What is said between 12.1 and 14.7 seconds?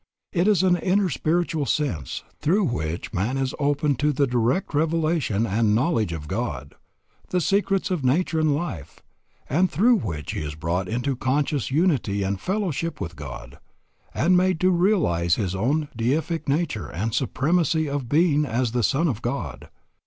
and fellowship with God, and made